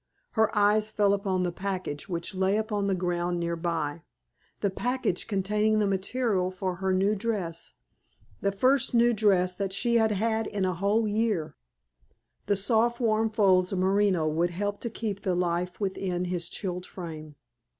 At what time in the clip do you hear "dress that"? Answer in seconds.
9.13-9.71